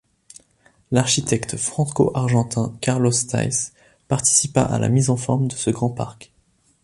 L'architecte 0.89 1.57
franco-argentin 1.57 2.75
Carlos 2.81 3.11
Thays 3.27 3.71
participa 4.07 4.63
à 4.63 4.79
la 4.79 4.89
mise 4.89 5.11
en 5.11 5.15
forme 5.15 5.47
de 5.47 5.53
ce 5.53 5.69
grand 5.69 5.91
parc. 5.91 6.31